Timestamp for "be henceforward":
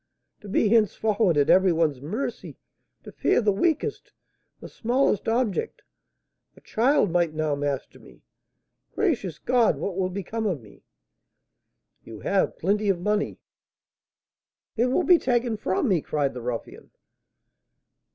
0.49-1.37